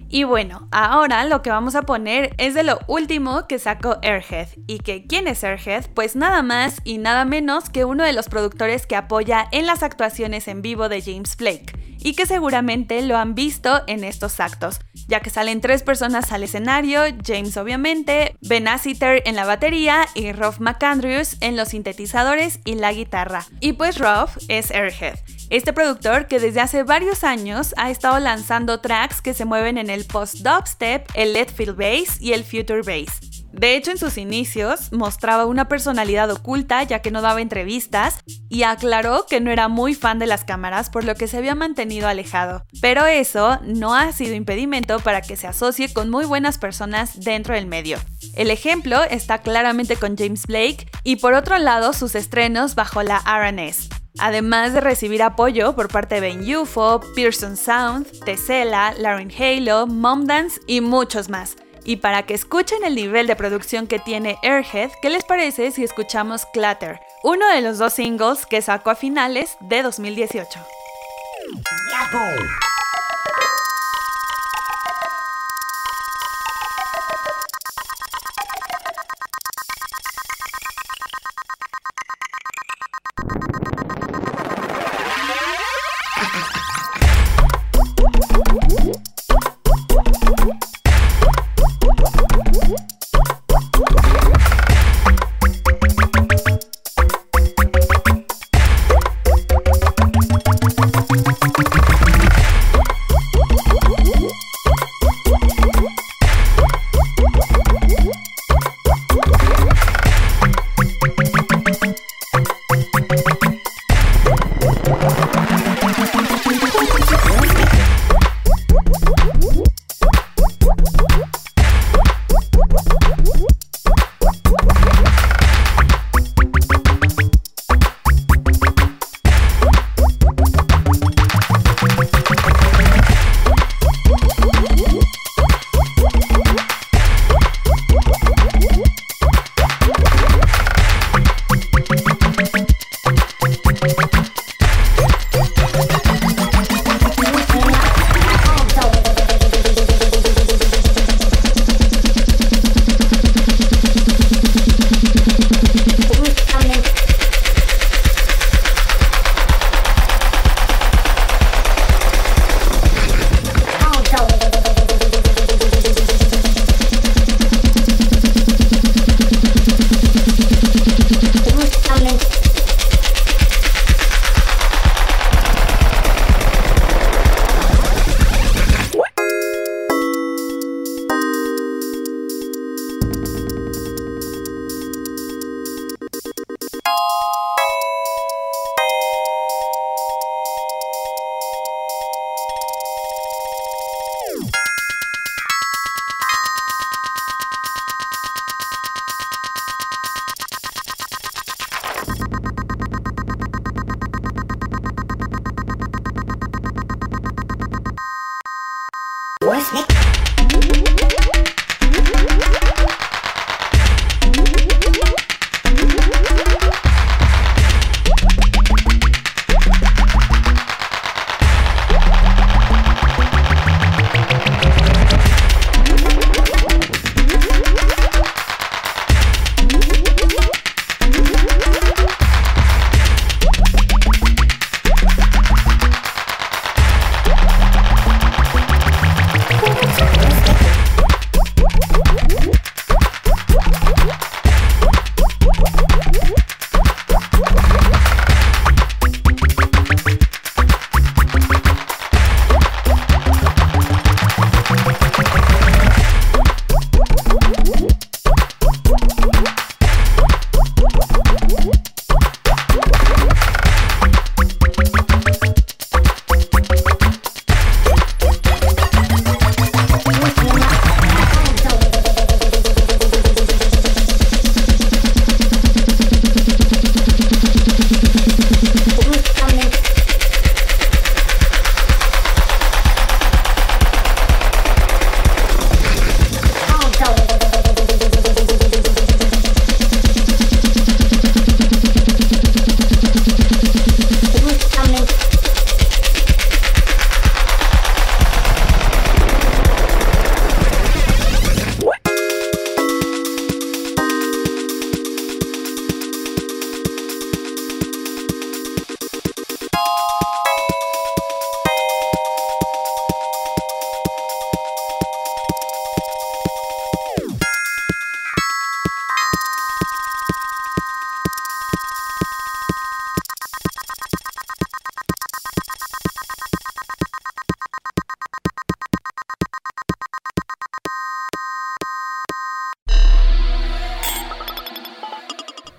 Y 0.08 0.22
bueno, 0.22 0.68
ahora 0.70 1.24
lo 1.24 1.42
que 1.42 1.50
vamos 1.50 1.74
a 1.74 1.82
poner 1.82 2.32
es 2.38 2.54
de 2.54 2.62
lo 2.62 2.78
último 2.86 3.48
que 3.48 3.58
sacó 3.58 3.96
Airhead. 4.02 4.50
¿Y 4.68 4.78
que 4.78 5.04
quién 5.04 5.26
es 5.26 5.42
Airhead? 5.42 5.86
Pues 5.94 6.14
nada 6.14 6.42
más 6.42 6.80
y 6.84 6.98
nada 6.98 7.24
menos 7.24 7.70
que 7.70 7.84
uno 7.84 8.04
de 8.04 8.12
los 8.12 8.28
productores 8.28 8.86
que 8.86 8.94
apoya 8.94 9.48
en 9.50 9.66
las 9.66 9.82
actuaciones 9.82 10.46
en 10.46 10.62
vivo 10.62 10.88
de 10.88 11.02
James 11.02 11.36
Blake 11.36 11.87
y 11.98 12.14
que 12.14 12.26
seguramente 12.26 13.02
lo 13.02 13.16
han 13.16 13.34
visto 13.34 13.82
en 13.86 14.04
estos 14.04 14.40
actos, 14.40 14.80
ya 15.08 15.20
que 15.20 15.30
salen 15.30 15.60
tres 15.60 15.82
personas 15.82 16.32
al 16.32 16.42
escenario, 16.42 17.02
James 17.24 17.56
obviamente, 17.56 18.36
Ben 18.40 18.68
Asiter 18.68 19.22
en 19.26 19.36
la 19.36 19.44
batería 19.44 20.06
y 20.14 20.32
Rolf 20.32 20.60
McAndrews 20.60 21.36
en 21.40 21.56
los 21.56 21.68
sintetizadores 21.68 22.60
y 22.64 22.74
la 22.74 22.92
guitarra. 22.92 23.46
Y 23.60 23.74
pues 23.74 23.98
Rolf 23.98 24.36
es 24.48 24.70
Airhead, 24.70 25.18
este 25.50 25.72
productor 25.72 26.26
que 26.26 26.40
desde 26.40 26.60
hace 26.60 26.82
varios 26.82 27.24
años 27.24 27.74
ha 27.76 27.90
estado 27.90 28.18
lanzando 28.18 28.80
tracks 28.80 29.20
que 29.20 29.34
se 29.34 29.44
mueven 29.44 29.78
en 29.78 29.90
el 29.90 30.04
post-dubstep, 30.04 31.08
el 31.14 31.32
lead 31.32 31.48
field 31.48 31.76
bass 31.76 32.20
y 32.20 32.32
el 32.32 32.44
future 32.44 32.82
bass. 32.82 33.37
De 33.52 33.76
hecho, 33.76 33.90
en 33.90 33.98
sus 33.98 34.18
inicios 34.18 34.92
mostraba 34.92 35.46
una 35.46 35.68
personalidad 35.68 36.30
oculta 36.30 36.82
ya 36.82 37.00
que 37.00 37.10
no 37.10 37.22
daba 37.22 37.40
entrevistas 37.40 38.20
y 38.48 38.62
aclaró 38.62 39.26
que 39.28 39.40
no 39.40 39.50
era 39.50 39.68
muy 39.68 39.94
fan 39.94 40.18
de 40.18 40.26
las 40.26 40.44
cámaras 40.44 40.90
por 40.90 41.04
lo 41.04 41.14
que 41.14 41.28
se 41.28 41.38
había 41.38 41.54
mantenido 41.54 42.08
alejado. 42.08 42.64
Pero 42.80 43.06
eso 43.06 43.58
no 43.64 43.94
ha 43.94 44.12
sido 44.12 44.34
impedimento 44.34 45.00
para 45.00 45.22
que 45.22 45.36
se 45.36 45.46
asocie 45.46 45.92
con 45.92 46.10
muy 46.10 46.24
buenas 46.24 46.58
personas 46.58 47.20
dentro 47.20 47.54
del 47.54 47.66
medio. 47.66 47.98
El 48.34 48.50
ejemplo 48.50 49.02
está 49.04 49.38
claramente 49.38 49.96
con 49.96 50.16
James 50.16 50.46
Blake 50.46 50.88
y 51.04 51.16
por 51.16 51.34
otro 51.34 51.58
lado 51.58 51.92
sus 51.92 52.14
estrenos 52.14 52.74
bajo 52.74 53.02
la 53.02 53.20
RNS. 53.20 53.88
Además 54.18 54.72
de 54.72 54.80
recibir 54.80 55.22
apoyo 55.22 55.74
por 55.76 55.88
parte 55.88 56.16
de 56.16 56.20
Ben 56.20 56.56
UFO, 56.56 57.00
Pearson 57.14 57.56
Sound, 57.56 58.24
Tesela, 58.24 58.92
Lauren 58.98 59.30
Halo, 59.30 59.86
Momdance 59.86 60.60
y 60.66 60.80
muchos 60.80 61.28
más. 61.28 61.56
Y 61.88 61.96
para 61.96 62.24
que 62.24 62.34
escuchen 62.34 62.84
el 62.84 62.94
nivel 62.94 63.26
de 63.26 63.34
producción 63.34 63.86
que 63.86 63.98
tiene 63.98 64.36
Airhead, 64.42 64.90
¿qué 65.00 65.08
les 65.08 65.24
parece 65.24 65.70
si 65.70 65.84
escuchamos 65.84 66.44
Clatter, 66.44 67.00
uno 67.22 67.48
de 67.48 67.62
los 67.62 67.78
dos 67.78 67.94
singles 67.94 68.44
que 68.44 68.60
sacó 68.60 68.90
a 68.90 68.94
finales 68.94 69.56
de 69.60 69.80
2018? 69.80 70.60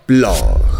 Blog. 0.09 0.78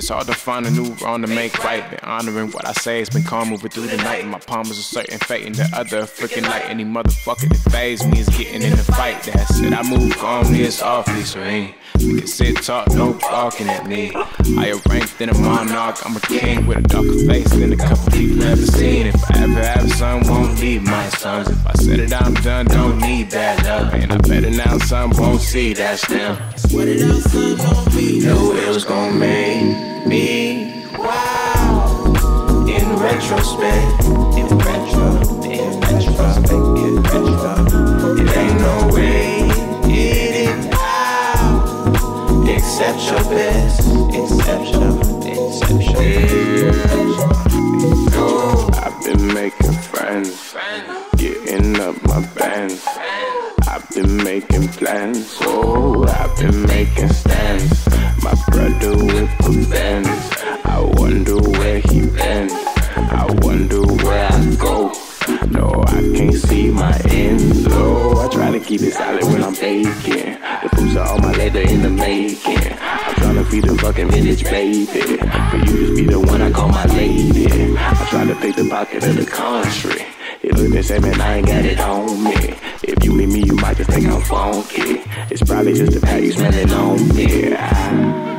It's 0.00 0.08
hard 0.08 0.28
to 0.28 0.32
find 0.32 0.64
a 0.64 0.70
new 0.70 0.94
wrong 1.04 1.20
to 1.20 1.28
make 1.28 1.62
right. 1.62 1.88
Been 1.90 2.00
honoring 2.02 2.52
what 2.52 2.66
I 2.66 2.72
say, 2.72 3.02
it's 3.02 3.10
been 3.10 3.22
calm 3.22 3.50
moving 3.50 3.68
through 3.68 3.88
the 3.88 3.98
night. 3.98 4.22
And 4.22 4.30
my 4.30 4.38
palms 4.38 4.70
are 4.70 4.74
certain 4.76 5.18
fate 5.18 5.44
and 5.44 5.54
the 5.54 5.68
other 5.76 6.04
freaking 6.04 6.48
light. 6.48 6.70
Any 6.70 6.86
motherfucker 6.86 7.50
that 7.50 7.70
phase 7.70 8.06
me 8.06 8.20
is 8.20 8.28
getting 8.30 8.62
in 8.62 8.70
the 8.70 8.82
fight. 8.82 9.22
That's 9.24 9.60
it. 9.60 9.74
I 9.74 9.82
move 9.82 10.16
calmly, 10.16 10.62
it's 10.62 10.80
awfully 10.80 11.20
serene. 11.24 11.74
We 11.98 12.20
can 12.20 12.26
sit, 12.26 12.62
talk, 12.62 12.88
no 12.94 13.12
barking 13.12 13.68
at 13.68 13.86
me. 13.86 14.12
Higher 14.56 14.76
ranked 14.88 15.18
than 15.18 15.28
a 15.28 15.34
monarch, 15.36 15.98
I'm 16.06 16.16
a 16.16 16.20
king 16.20 16.66
with 16.66 16.78
a 16.78 16.82
darker 16.82 17.18
face 17.26 17.50
than 17.50 17.70
a 17.70 17.76
couple 17.76 18.10
people 18.10 18.42
ever 18.42 18.64
seen. 18.64 19.08
If 19.08 19.30
I 19.30 19.42
ever 19.42 19.62
have 19.62 19.84
a 19.84 19.90
son, 19.90 20.26
won't 20.26 20.58
need 20.62 20.80
my 20.80 21.10
sons. 21.10 21.50
If 21.50 21.66
I 21.66 21.74
said 21.74 22.00
it, 22.00 22.14
I'm 22.14 22.32
done, 22.36 22.64
don't 22.64 22.98
need 23.00 23.30
that 23.32 23.62
love. 23.64 23.92
And 23.92 24.10
I 24.10 24.16
better 24.16 24.50
now, 24.50 24.78
son 24.78 25.10
won't 25.10 25.42
see 25.42 25.74
that's 25.74 26.08
them. 26.08 26.36
What 26.70 26.88
it 26.88 27.02
else, 27.02 27.24
son, 27.30 27.58
don't 27.58 27.94
be. 27.94 28.20
Know 28.20 28.54
it 28.54 28.68
was 28.68 28.86
gonna 28.86 29.12
make 29.12 29.89
me 30.06 30.84
wow. 30.98 32.04
In 32.68 32.96
retrospect, 32.96 34.04
in 34.36 34.48
retro, 34.58 35.20
in 35.44 35.80
retrospect, 35.80 36.50
in 36.50 37.02
retro, 37.02 37.54
it 38.16 38.36
ain't 38.36 38.60
no 38.60 38.90
way 38.94 39.40
it 39.84 40.48
is 40.48 40.68
out. 40.72 42.48
Accept 42.48 43.00
your 43.10 43.24
best, 43.30 43.80
accept 44.14 44.66
your. 44.72 44.90
I've 48.82 49.04
been 49.04 49.26
making 49.34 49.72
friends, 49.72 50.54
getting 51.16 51.80
up 51.80 51.96
my 52.06 52.26
bands. 52.34 52.86
I've 53.68 53.88
been 53.90 54.16
making 54.18 54.68
plans, 54.68 55.36
oh, 55.42 56.04
I've 56.06 56.36
been 56.38 56.66
making 56.66 57.08
stands. 57.08 57.89
Keep 68.70 68.82
it 68.82 68.92
solid 68.92 69.24
when 69.24 69.42
I'm 69.42 69.54
baking. 69.54 70.38
The 70.62 70.68
fruits 70.76 70.94
are 70.94 71.08
all 71.08 71.18
my 71.18 71.32
leather 71.32 71.60
in 71.60 71.82
the 71.82 71.90
making. 71.90 72.72
I'm 72.80 73.14
trying 73.16 73.34
to 73.34 73.50
be 73.50 73.60
the 73.60 73.76
fucking 73.82 74.12
vintage 74.12 74.44
baby. 74.44 75.16
But 75.16 75.66
you 75.66 75.86
just 75.86 75.96
be 75.96 76.06
the 76.06 76.20
one 76.20 76.40
I 76.40 76.52
call 76.52 76.68
my 76.68 76.84
lady. 76.84 77.76
I 77.76 78.06
try 78.08 78.24
to 78.24 78.34
pick 78.36 78.54
the 78.54 78.68
pocket 78.68 79.02
of 79.02 79.16
the 79.16 79.26
country. 79.26 80.06
It 80.42 80.54
look 80.54 80.70
the 80.70 80.84
same 80.84 81.04
and 81.04 81.20
I 81.20 81.38
ain't 81.38 81.48
got 81.48 81.64
it 81.64 81.80
on 81.80 82.22
me. 82.22 82.54
If 82.84 83.04
you 83.04 83.12
meet 83.12 83.30
me, 83.30 83.42
you 83.44 83.56
might 83.56 83.76
just 83.76 83.90
think 83.90 84.06
I'm 84.06 84.22
funky. 84.22 85.02
It's 85.32 85.42
probably 85.42 85.74
just 85.74 85.92
the 85.92 86.06
fact 86.06 86.22
you 86.22 86.30
smelling 86.30 86.70
on 86.70 87.08
me. 87.16 88.29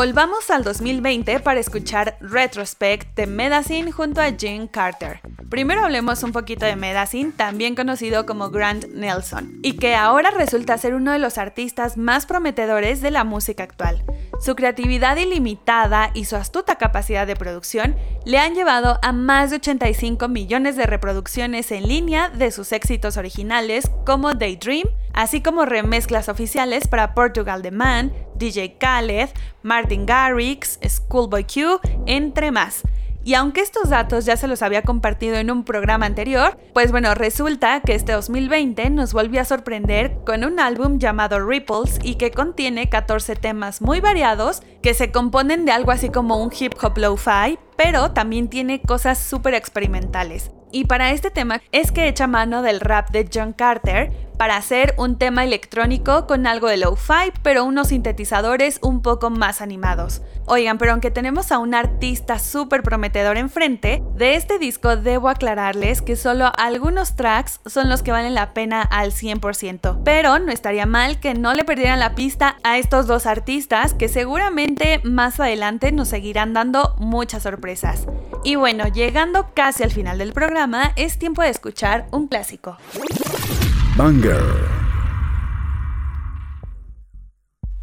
Volvamos 0.00 0.48
al 0.48 0.64
2020 0.64 1.40
para 1.40 1.60
escuchar 1.60 2.16
Retrospect 2.22 3.14
de 3.14 3.26
Medicine 3.26 3.92
junto 3.92 4.22
a 4.22 4.30
Jane 4.34 4.66
Carter. 4.72 5.20
Primero 5.50 5.84
hablemos 5.84 6.22
un 6.22 6.30
poquito 6.30 6.64
de 6.64 6.76
Medicine, 6.76 7.32
también 7.36 7.74
conocido 7.74 8.24
como 8.24 8.50
Grant 8.50 8.86
Nelson, 8.86 9.58
y 9.64 9.72
que 9.72 9.96
ahora 9.96 10.30
resulta 10.30 10.78
ser 10.78 10.94
uno 10.94 11.10
de 11.10 11.18
los 11.18 11.38
artistas 11.38 11.96
más 11.96 12.24
prometedores 12.24 13.00
de 13.00 13.10
la 13.10 13.24
música 13.24 13.64
actual. 13.64 14.04
Su 14.40 14.54
creatividad 14.54 15.16
ilimitada 15.16 16.12
y 16.14 16.26
su 16.26 16.36
astuta 16.36 16.76
capacidad 16.76 17.26
de 17.26 17.34
producción 17.34 17.96
le 18.24 18.38
han 18.38 18.54
llevado 18.54 19.00
a 19.02 19.10
más 19.10 19.50
de 19.50 19.56
85 19.56 20.28
millones 20.28 20.76
de 20.76 20.86
reproducciones 20.86 21.72
en 21.72 21.88
línea 21.88 22.28
de 22.28 22.52
sus 22.52 22.70
éxitos 22.70 23.16
originales 23.16 23.90
como 24.06 24.34
Daydream, 24.34 24.86
así 25.14 25.42
como 25.42 25.64
remezclas 25.64 26.28
oficiales 26.28 26.86
para 26.86 27.12
Portugal 27.12 27.62
The 27.62 27.72
Man, 27.72 28.12
DJ 28.36 28.78
Khaled, 28.78 29.30
Martin 29.64 30.06
Garrix, 30.06 30.78
Schoolboy 30.86 31.44
Q, 31.44 31.80
entre 32.06 32.52
más. 32.52 32.82
Y 33.22 33.34
aunque 33.34 33.60
estos 33.60 33.90
datos 33.90 34.24
ya 34.24 34.36
se 34.36 34.48
los 34.48 34.62
había 34.62 34.82
compartido 34.82 35.36
en 35.36 35.50
un 35.50 35.64
programa 35.64 36.06
anterior, 36.06 36.58
pues 36.72 36.90
bueno, 36.90 37.14
resulta 37.14 37.80
que 37.80 37.94
este 37.94 38.12
2020 38.12 38.88
nos 38.90 39.12
volvió 39.12 39.42
a 39.42 39.44
sorprender 39.44 40.16
con 40.24 40.44
un 40.44 40.58
álbum 40.58 40.98
llamado 40.98 41.46
Ripples 41.46 41.98
y 42.02 42.14
que 42.14 42.30
contiene 42.30 42.88
14 42.88 43.36
temas 43.36 43.82
muy 43.82 44.00
variados 44.00 44.62
que 44.82 44.94
se 44.94 45.12
componen 45.12 45.66
de 45.66 45.72
algo 45.72 45.90
así 45.90 46.08
como 46.08 46.42
un 46.42 46.50
hip 46.58 46.72
hop 46.82 46.96
lo-fi, 46.96 47.58
pero 47.76 48.12
también 48.12 48.48
tiene 48.48 48.80
cosas 48.80 49.18
súper 49.18 49.54
experimentales. 49.54 50.50
Y 50.72 50.84
para 50.84 51.10
este 51.10 51.30
tema 51.30 51.60
es 51.72 51.92
que 51.92 52.08
echa 52.08 52.26
mano 52.26 52.62
del 52.62 52.80
rap 52.80 53.10
de 53.10 53.28
John 53.32 53.52
Carter 53.52 54.29
para 54.40 54.56
hacer 54.56 54.94
un 54.96 55.18
tema 55.18 55.44
electrónico 55.44 56.26
con 56.26 56.46
algo 56.46 56.68
de 56.68 56.78
lo-fi, 56.78 57.30
pero 57.42 57.62
unos 57.62 57.88
sintetizadores 57.88 58.78
un 58.80 59.02
poco 59.02 59.28
más 59.28 59.60
animados. 59.60 60.22
Oigan, 60.46 60.78
pero 60.78 60.92
aunque 60.92 61.10
tenemos 61.10 61.52
a 61.52 61.58
un 61.58 61.74
artista 61.74 62.38
súper 62.38 62.82
prometedor 62.82 63.36
enfrente, 63.36 64.02
de 64.14 64.36
este 64.36 64.58
disco 64.58 64.96
debo 64.96 65.28
aclararles 65.28 66.00
que 66.00 66.16
solo 66.16 66.50
algunos 66.56 67.16
tracks 67.16 67.60
son 67.66 67.90
los 67.90 68.02
que 68.02 68.12
valen 68.12 68.34
la 68.34 68.54
pena 68.54 68.80
al 68.80 69.12
100%, 69.12 70.00
pero 70.06 70.38
no 70.38 70.50
estaría 70.50 70.86
mal 70.86 71.20
que 71.20 71.34
no 71.34 71.52
le 71.52 71.64
perdieran 71.64 72.00
la 72.00 72.14
pista 72.14 72.56
a 72.62 72.78
estos 72.78 73.06
dos 73.06 73.26
artistas 73.26 73.92
que 73.92 74.08
seguramente 74.08 75.02
más 75.04 75.38
adelante 75.38 75.92
nos 75.92 76.08
seguirán 76.08 76.54
dando 76.54 76.94
muchas 76.96 77.42
sorpresas. 77.42 78.06
Y 78.42 78.54
bueno, 78.54 78.88
llegando 78.88 79.50
casi 79.52 79.82
al 79.82 79.90
final 79.90 80.16
del 80.16 80.32
programa, 80.32 80.92
es 80.96 81.18
tiempo 81.18 81.42
de 81.42 81.50
escuchar 81.50 82.06
un 82.10 82.26
clásico. 82.26 82.78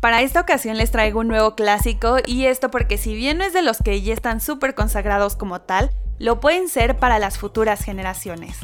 Para 0.02 0.24
esta 0.24 0.42
ocasión 0.42 0.78
les 0.78 0.90
traigo 0.90 1.20
un 1.20 1.28
nuevo 1.28 1.54
clásico 1.54 2.18
y 2.26 2.46
esto 2.46 2.72
porque 2.72 2.98
si 2.98 3.14
bien 3.14 3.38
no 3.38 3.44
es 3.44 3.54
de 3.54 3.62
los 3.62 3.78
que 3.78 4.02
ya 4.02 4.16
están 4.16 4.42
súper 4.42 4.74
consagrados 4.74 5.36
como 5.36 5.62
tal, 5.62 5.92
lo 6.18 6.40
pueden 6.40 6.70
ser 6.70 6.98
para 6.98 7.20
las 7.20 7.38
futuras 7.38 7.84
generaciones. 7.84 8.58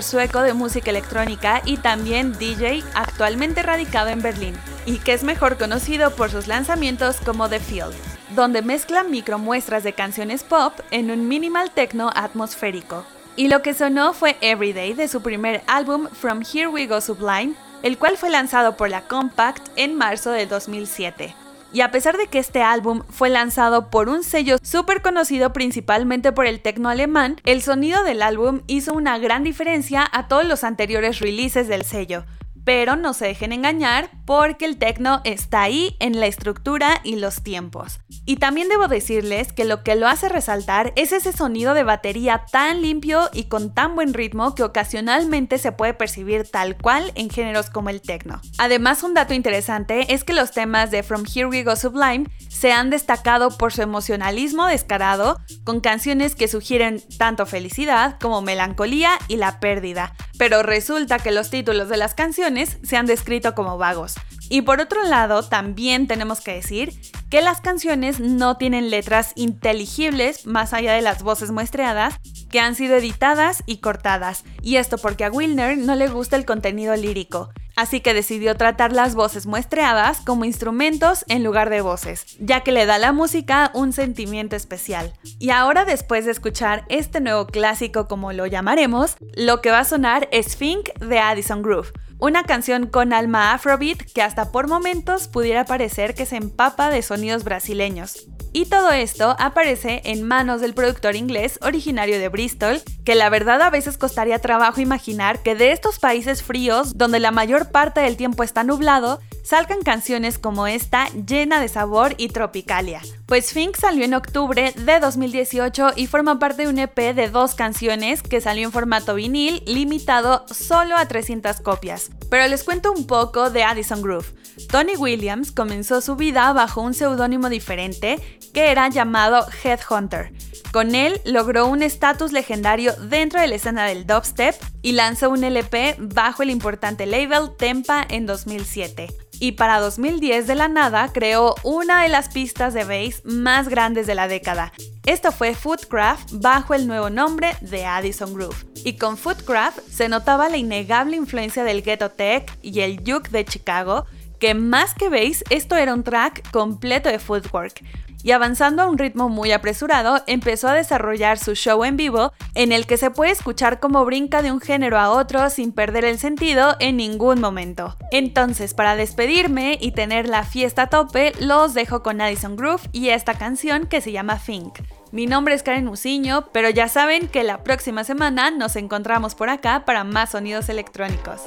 Sueco 0.00 0.40
de 0.40 0.54
música 0.54 0.90
electrónica 0.90 1.60
y 1.64 1.76
también 1.76 2.32
DJ 2.38 2.84
actualmente 2.94 3.62
radicado 3.62 4.08
en 4.08 4.22
Berlín, 4.22 4.54
y 4.86 4.98
que 4.98 5.12
es 5.12 5.24
mejor 5.24 5.58
conocido 5.58 6.12
por 6.14 6.30
sus 6.30 6.46
lanzamientos 6.46 7.16
como 7.20 7.48
The 7.48 7.58
Field, 7.58 7.94
donde 8.36 8.62
mezcla 8.62 9.02
micromuestras 9.02 9.82
de 9.82 9.92
canciones 9.92 10.44
pop 10.44 10.72
en 10.92 11.10
un 11.10 11.26
minimal 11.28 11.72
techno 11.72 12.10
atmosférico. 12.14 13.04
Y 13.36 13.48
lo 13.48 13.60
que 13.60 13.74
sonó 13.74 14.12
fue 14.12 14.36
Everyday 14.40 14.94
de 14.94 15.08
su 15.08 15.20
primer 15.20 15.62
álbum 15.66 16.08
From 16.12 16.42
Here 16.42 16.68
We 16.68 16.86
Go 16.86 17.00
Sublime, 17.00 17.54
el 17.82 17.98
cual 17.98 18.16
fue 18.16 18.30
lanzado 18.30 18.76
por 18.76 18.88
la 18.88 19.02
Compact 19.02 19.68
en 19.76 19.96
marzo 19.96 20.30
de 20.30 20.46
2007. 20.46 21.34
Y 21.74 21.80
a 21.80 21.90
pesar 21.90 22.18
de 22.18 22.26
que 22.26 22.38
este 22.38 22.62
álbum 22.62 23.02
fue 23.08 23.30
lanzado 23.30 23.88
por 23.88 24.10
un 24.10 24.22
sello 24.22 24.58
súper 24.62 25.00
conocido 25.00 25.54
principalmente 25.54 26.30
por 26.30 26.46
el 26.46 26.60
tecno 26.60 26.90
alemán, 26.90 27.40
el 27.44 27.62
sonido 27.62 28.04
del 28.04 28.20
álbum 28.20 28.60
hizo 28.66 28.92
una 28.92 29.16
gran 29.18 29.42
diferencia 29.42 30.06
a 30.12 30.28
todos 30.28 30.44
los 30.44 30.64
anteriores 30.64 31.20
releases 31.20 31.68
del 31.68 31.84
sello, 31.84 32.26
pero 32.64 32.96
no 32.96 33.14
se 33.14 33.26
dejen 33.26 33.52
engañar 33.52 34.10
porque 34.24 34.64
el 34.64 34.78
techno 34.78 35.20
está 35.24 35.62
ahí 35.62 35.96
en 36.00 36.20
la 36.20 36.26
estructura 36.26 37.00
y 37.04 37.16
los 37.16 37.42
tiempos. 37.42 38.00
Y 38.24 38.36
también 38.36 38.68
debo 38.68 38.88
decirles 38.88 39.52
que 39.52 39.64
lo 39.64 39.82
que 39.82 39.96
lo 39.96 40.08
hace 40.08 40.28
resaltar 40.28 40.92
es 40.96 41.12
ese 41.12 41.32
sonido 41.32 41.74
de 41.74 41.84
batería 41.84 42.44
tan 42.50 42.82
limpio 42.82 43.28
y 43.32 43.44
con 43.44 43.74
tan 43.74 43.94
buen 43.94 44.14
ritmo 44.14 44.54
que 44.54 44.62
ocasionalmente 44.62 45.58
se 45.58 45.72
puede 45.72 45.94
percibir 45.94 46.48
tal 46.48 46.76
cual 46.76 47.12
en 47.14 47.30
géneros 47.30 47.70
como 47.70 47.90
el 47.90 48.00
techno. 48.00 48.40
Además, 48.58 49.02
un 49.02 49.14
dato 49.14 49.34
interesante 49.34 50.12
es 50.12 50.24
que 50.24 50.32
los 50.32 50.52
temas 50.52 50.90
de 50.90 51.02
From 51.02 51.24
Here 51.24 51.46
We 51.46 51.64
Go 51.64 51.76
Sublime 51.76 52.26
se 52.48 52.72
han 52.72 52.90
destacado 52.90 53.56
por 53.56 53.72
su 53.72 53.82
emocionalismo 53.82 54.66
descarado, 54.66 55.40
con 55.64 55.80
canciones 55.80 56.34
que 56.34 56.48
sugieren 56.48 57.02
tanto 57.18 57.46
felicidad 57.46 58.18
como 58.20 58.42
melancolía 58.42 59.18
y 59.28 59.36
la 59.36 59.58
pérdida, 59.58 60.14
pero 60.38 60.62
resulta 60.62 61.18
que 61.18 61.32
los 61.32 61.50
títulos 61.50 61.88
de 61.88 61.96
las 61.96 62.14
canciones 62.14 62.78
se 62.82 62.96
han 62.96 63.06
descrito 63.06 63.54
como 63.54 63.78
vagos. 63.78 64.11
Y 64.48 64.62
por 64.62 64.80
otro 64.80 65.02
lado, 65.04 65.42
también 65.42 66.06
tenemos 66.06 66.40
que 66.40 66.52
decir 66.52 66.92
que 67.30 67.40
las 67.40 67.62
canciones 67.62 68.20
no 68.20 68.58
tienen 68.58 68.90
letras 68.90 69.32
inteligibles 69.34 70.46
más 70.46 70.74
allá 70.74 70.92
de 70.92 71.00
las 71.00 71.22
voces 71.22 71.50
muestreadas 71.50 72.16
que 72.50 72.60
han 72.60 72.74
sido 72.74 72.96
editadas 72.96 73.62
y 73.64 73.78
cortadas, 73.78 74.44
y 74.60 74.76
esto 74.76 74.98
porque 74.98 75.24
a 75.24 75.30
Wilner 75.30 75.78
no 75.78 75.94
le 75.94 76.08
gusta 76.08 76.36
el 76.36 76.44
contenido 76.44 76.94
lírico, 76.94 77.48
así 77.76 78.00
que 78.00 78.12
decidió 78.12 78.54
tratar 78.56 78.92
las 78.92 79.14
voces 79.14 79.46
muestreadas 79.46 80.20
como 80.20 80.44
instrumentos 80.44 81.24
en 81.28 81.42
lugar 81.42 81.70
de 81.70 81.80
voces, 81.80 82.36
ya 82.38 82.60
que 82.60 82.72
le 82.72 82.84
da 82.84 82.96
a 82.96 82.98
la 82.98 83.12
música 83.12 83.70
un 83.72 83.94
sentimiento 83.94 84.54
especial. 84.54 85.14
Y 85.38 85.48
ahora 85.48 85.86
después 85.86 86.26
de 86.26 86.32
escuchar 86.32 86.84
este 86.90 87.22
nuevo 87.22 87.46
clásico 87.46 88.06
como 88.06 88.34
lo 88.34 88.46
llamaremos, 88.46 89.16
lo 89.34 89.62
que 89.62 89.70
va 89.70 89.78
a 89.78 89.84
sonar 89.84 90.28
es 90.30 90.56
Fink 90.56 90.90
de 90.98 91.18
Addison 91.18 91.62
Groove, 91.62 91.92
una 92.22 92.44
canción 92.44 92.86
con 92.86 93.12
alma 93.12 93.52
afrobeat 93.52 93.98
que 94.14 94.22
hasta 94.22 94.52
por 94.52 94.68
momentos 94.68 95.26
pudiera 95.26 95.64
parecer 95.64 96.14
que 96.14 96.24
se 96.24 96.36
empapa 96.36 96.88
de 96.88 97.02
sonidos 97.02 97.42
brasileños. 97.42 98.28
Y 98.52 98.66
todo 98.66 98.92
esto 98.92 99.34
aparece 99.40 100.02
en 100.04 100.22
manos 100.22 100.60
del 100.60 100.72
productor 100.72 101.16
inglés 101.16 101.58
originario 101.62 102.20
de 102.20 102.28
Bristol, 102.28 102.80
que 103.04 103.16
la 103.16 103.28
verdad 103.28 103.60
a 103.62 103.70
veces 103.70 103.98
costaría 103.98 104.38
trabajo 104.38 104.80
imaginar 104.80 105.42
que 105.42 105.56
de 105.56 105.72
estos 105.72 105.98
países 105.98 106.44
fríos, 106.44 106.96
donde 106.96 107.18
la 107.18 107.32
mayor 107.32 107.72
parte 107.72 108.02
del 108.02 108.16
tiempo 108.16 108.44
está 108.44 108.62
nublado, 108.62 109.20
salgan 109.42 109.82
canciones 109.82 110.38
como 110.38 110.66
esta 110.66 111.08
llena 111.26 111.60
de 111.60 111.68
sabor 111.68 112.14
y 112.18 112.28
tropicalia. 112.28 113.00
Pues 113.26 113.52
Fink 113.52 113.76
salió 113.76 114.04
en 114.04 114.14
octubre 114.14 114.72
de 114.76 115.00
2018 115.00 115.92
y 115.96 116.06
forma 116.06 116.38
parte 116.38 116.62
de 116.62 116.68
un 116.68 116.78
EP 116.78 117.14
de 117.14 117.28
dos 117.28 117.54
canciones 117.54 118.22
que 118.22 118.40
salió 118.40 118.64
en 118.64 118.72
formato 118.72 119.14
vinil 119.14 119.62
limitado 119.66 120.44
solo 120.48 120.96
a 120.96 121.06
300 121.06 121.60
copias. 121.60 122.11
Pero 122.30 122.48
les 122.48 122.64
cuento 122.64 122.92
un 122.92 123.06
poco 123.06 123.50
de 123.50 123.62
Addison 123.62 124.02
Groove. 124.02 124.26
Tony 124.70 124.96
Williams 124.96 125.52
comenzó 125.52 126.00
su 126.00 126.16
vida 126.16 126.52
bajo 126.52 126.80
un 126.80 126.94
seudónimo 126.94 127.48
diferente 127.48 128.18
que 128.52 128.70
era 128.70 128.88
llamado 128.88 129.46
Headhunter. 129.62 130.32
Con 130.72 130.94
él 130.94 131.20
logró 131.24 131.66
un 131.66 131.82
estatus 131.82 132.32
legendario 132.32 132.94
dentro 132.94 133.40
de 133.40 133.48
la 133.48 133.56
escena 133.56 133.84
del 133.84 134.06
dubstep 134.06 134.54
y 134.80 134.92
lanzó 134.92 135.28
un 135.30 135.44
LP 135.44 135.96
bajo 135.98 136.42
el 136.42 136.50
importante 136.50 137.04
label 137.06 137.50
Tempa 137.58 138.06
en 138.08 138.24
2007 138.26 139.08
y 139.42 139.52
para 139.52 139.80
2010 139.80 140.46
de 140.46 140.54
la 140.54 140.68
nada 140.68 141.10
creó 141.12 141.56
una 141.64 142.04
de 142.04 142.08
las 142.08 142.28
pistas 142.28 142.74
de 142.74 142.84
bass 142.84 143.22
más 143.24 143.68
grandes 143.68 144.06
de 144.06 144.14
la 144.14 144.28
década. 144.28 144.72
Esto 145.04 145.32
fue 145.32 145.56
Footcraft 145.56 146.34
bajo 146.34 146.74
el 146.74 146.86
nuevo 146.86 147.10
nombre 147.10 147.56
de 147.60 147.84
Addison 147.84 148.34
Groove. 148.34 148.64
Y 148.84 148.98
con 148.98 149.16
Footcraft 149.16 149.80
se 149.90 150.08
notaba 150.08 150.48
la 150.48 150.58
innegable 150.58 151.16
influencia 151.16 151.64
del 151.64 151.82
ghetto 151.82 152.08
tech 152.08 152.56
y 152.62 152.82
el 152.82 152.98
juke 152.98 153.30
de 153.30 153.44
Chicago, 153.44 154.06
que 154.38 154.54
más 154.54 154.94
que 154.94 155.08
bass, 155.08 155.42
esto 155.50 155.74
era 155.74 155.92
un 155.92 156.04
track 156.04 156.48
completo 156.52 157.08
de 157.08 157.18
footwork 157.18 157.82
y 158.22 158.32
avanzando 158.32 158.82
a 158.82 158.86
un 158.86 158.98
ritmo 158.98 159.28
muy 159.28 159.52
apresurado, 159.52 160.22
empezó 160.26 160.68
a 160.68 160.74
desarrollar 160.74 161.38
su 161.38 161.54
show 161.54 161.84
en 161.84 161.96
vivo, 161.96 162.32
en 162.54 162.72
el 162.72 162.86
que 162.86 162.96
se 162.96 163.10
puede 163.10 163.32
escuchar 163.32 163.80
cómo 163.80 164.04
brinca 164.04 164.42
de 164.42 164.52
un 164.52 164.60
género 164.60 164.98
a 164.98 165.10
otro 165.10 165.50
sin 165.50 165.72
perder 165.72 166.04
el 166.04 166.18
sentido 166.18 166.76
en 166.80 166.96
ningún 166.96 167.40
momento. 167.40 167.96
Entonces, 168.10 168.74
para 168.74 168.96
despedirme 168.96 169.78
y 169.80 169.92
tener 169.92 170.28
la 170.28 170.44
fiesta 170.44 170.82
a 170.82 170.90
tope, 170.90 171.32
los 171.40 171.74
dejo 171.74 172.02
con 172.02 172.20
Addison 172.20 172.56
Groove 172.56 172.88
y 172.92 173.08
esta 173.08 173.34
canción 173.34 173.86
que 173.86 174.00
se 174.00 174.12
llama 174.12 174.38
Think. 174.38 174.78
Mi 175.10 175.26
nombre 175.26 175.54
es 175.54 175.62
Karen 175.62 175.84
Musiño, 175.84 176.48
pero 176.52 176.70
ya 176.70 176.88
saben 176.88 177.28
que 177.28 177.42
la 177.42 177.62
próxima 177.62 178.02
semana 178.02 178.50
nos 178.50 178.76
encontramos 178.76 179.34
por 179.34 179.50
acá 179.50 179.84
para 179.84 180.04
más 180.04 180.30
sonidos 180.30 180.70
electrónicos. 180.70 181.42